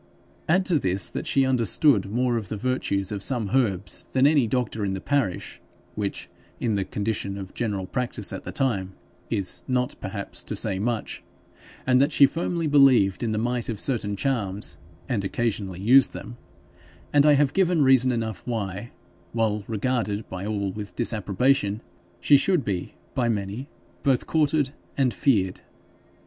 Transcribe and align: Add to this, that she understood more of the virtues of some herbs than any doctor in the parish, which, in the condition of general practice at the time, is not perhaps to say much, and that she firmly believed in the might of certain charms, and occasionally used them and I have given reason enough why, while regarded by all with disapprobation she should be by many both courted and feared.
Add 0.49 0.65
to 0.65 0.79
this, 0.79 1.09
that 1.09 1.27
she 1.27 1.45
understood 1.45 2.09
more 2.09 2.35
of 2.35 2.49
the 2.49 2.57
virtues 2.57 3.11
of 3.11 3.21
some 3.21 3.51
herbs 3.53 4.03
than 4.13 4.25
any 4.25 4.47
doctor 4.47 4.83
in 4.83 4.95
the 4.95 4.99
parish, 4.99 5.61
which, 5.93 6.27
in 6.59 6.73
the 6.73 6.83
condition 6.83 7.37
of 7.37 7.53
general 7.53 7.85
practice 7.85 8.33
at 8.33 8.43
the 8.43 8.51
time, 8.51 8.93
is 9.29 9.61
not 9.67 9.93
perhaps 10.01 10.43
to 10.45 10.55
say 10.55 10.79
much, 10.79 11.21
and 11.85 12.01
that 12.01 12.11
she 12.11 12.25
firmly 12.25 12.65
believed 12.65 13.21
in 13.21 13.31
the 13.31 13.37
might 13.37 13.69
of 13.69 13.79
certain 13.79 14.15
charms, 14.15 14.75
and 15.07 15.23
occasionally 15.23 15.79
used 15.79 16.13
them 16.13 16.35
and 17.13 17.23
I 17.23 17.33
have 17.33 17.53
given 17.53 17.83
reason 17.83 18.11
enough 18.11 18.41
why, 18.47 18.89
while 19.33 19.63
regarded 19.67 20.27
by 20.31 20.47
all 20.47 20.71
with 20.71 20.95
disapprobation 20.95 21.79
she 22.19 22.37
should 22.37 22.65
be 22.65 22.95
by 23.13 23.29
many 23.29 23.69
both 24.01 24.25
courted 24.25 24.71
and 24.97 25.13
feared. 25.13 25.61